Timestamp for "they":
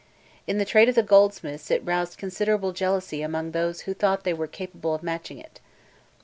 4.23-4.33